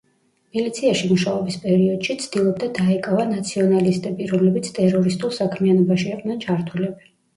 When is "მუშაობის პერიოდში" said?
1.09-2.15